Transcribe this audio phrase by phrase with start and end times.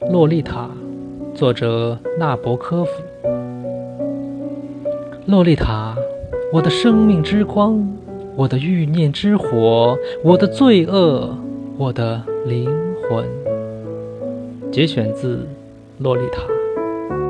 [0.00, 0.68] 洛丽塔
[1.34, 2.90] 作者纳博科夫。
[5.26, 5.96] 洛丽塔
[6.52, 7.96] 我的生命之光
[8.36, 11.36] 我的欲念之火我的罪恶
[11.78, 12.68] 我的灵
[13.08, 13.24] 魂。
[14.70, 15.46] 节选自
[15.98, 16.63] 洛丽塔。